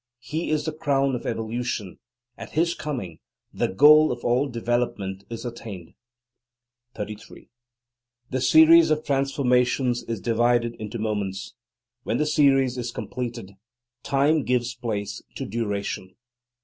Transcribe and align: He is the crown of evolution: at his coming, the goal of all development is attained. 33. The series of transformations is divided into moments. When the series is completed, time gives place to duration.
He 0.17 0.49
is 0.49 0.65
the 0.65 0.71
crown 0.71 1.13
of 1.13 1.27
evolution: 1.27 1.99
at 2.35 2.53
his 2.53 2.73
coming, 2.73 3.19
the 3.53 3.67
goal 3.67 4.11
of 4.11 4.23
all 4.25 4.47
development 4.49 5.25
is 5.29 5.45
attained. 5.45 5.93
33. 6.95 7.49
The 8.31 8.41
series 8.41 8.89
of 8.89 9.03
transformations 9.03 10.01
is 10.01 10.19
divided 10.19 10.73
into 10.77 10.97
moments. 10.97 11.53
When 12.01 12.17
the 12.17 12.25
series 12.25 12.79
is 12.79 12.91
completed, 12.91 13.51
time 14.01 14.41
gives 14.41 14.73
place 14.73 15.21
to 15.35 15.45
duration. 15.45 16.15